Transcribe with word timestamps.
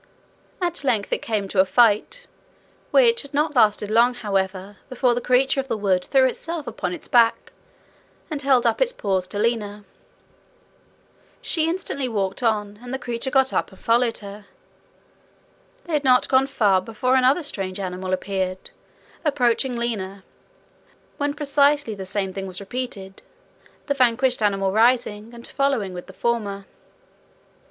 At 0.59 0.83
length 0.83 1.13
it 1.13 1.21
came 1.21 1.47
to 1.49 1.59
a 1.59 1.63
fight, 1.65 2.25
which 2.89 3.21
had 3.21 3.35
not 3.35 3.55
lasted 3.55 3.91
long, 3.91 4.15
however, 4.15 4.77
before 4.89 5.13
the 5.13 5.21
creature 5.21 5.59
of 5.59 5.67
the 5.67 5.77
wood 5.77 6.05
threw 6.05 6.25
itself 6.25 6.65
upon 6.65 6.91
its 6.91 7.07
back, 7.07 7.51
and 8.27 8.41
held 8.41 8.65
up 8.65 8.81
its 8.81 8.93
paws 8.93 9.27
to 9.27 9.37
Lina. 9.37 9.85
She 11.39 11.69
instantly 11.69 12.09
walked 12.09 12.41
on, 12.41 12.79
and 12.81 12.91
the 12.91 12.97
creature 12.97 13.29
got 13.29 13.53
up 13.53 13.69
and 13.71 13.79
followed 13.79 14.17
her. 14.25 14.47
They 15.83 15.93
had 15.93 16.03
not 16.03 16.27
gone 16.27 16.47
far 16.47 16.81
before 16.81 17.13
another 17.15 17.43
strange 17.43 17.79
animal 17.79 18.11
appeared, 18.11 18.71
approaching 19.23 19.75
Lina, 19.75 20.23
when 21.17 21.35
precisely 21.35 21.93
the 21.93 22.07
same 22.07 22.33
thing 22.33 22.47
was 22.47 22.59
repeated, 22.59 23.21
the 23.85 23.93
vanquished 23.93 24.41
animal 24.41 24.71
rising 24.71 25.31
and 25.31 25.47
following 25.47 25.93
with 25.93 26.07
the 26.07 26.13
former. 26.13 26.65